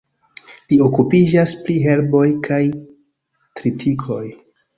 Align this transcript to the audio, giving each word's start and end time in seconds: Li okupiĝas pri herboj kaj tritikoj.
Li 0.71 0.77
okupiĝas 0.85 1.53
pri 1.67 1.75
herboj 1.83 2.23
kaj 2.49 2.59
tritikoj. 3.61 4.21